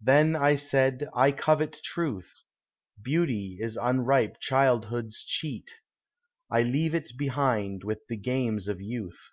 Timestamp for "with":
7.84-8.06